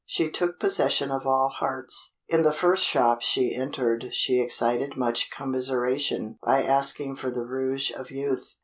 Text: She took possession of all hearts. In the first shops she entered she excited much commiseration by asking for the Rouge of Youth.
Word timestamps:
She 0.07 0.31
took 0.31 0.59
possession 0.59 1.11
of 1.11 1.27
all 1.27 1.49
hearts. 1.49 2.15
In 2.27 2.41
the 2.41 2.51
first 2.51 2.83
shops 2.83 3.23
she 3.23 3.53
entered 3.53 4.07
she 4.15 4.41
excited 4.41 4.97
much 4.97 5.29
commiseration 5.29 6.39
by 6.43 6.63
asking 6.63 7.17
for 7.17 7.29
the 7.29 7.45
Rouge 7.45 7.91
of 7.91 8.09
Youth. 8.09 8.55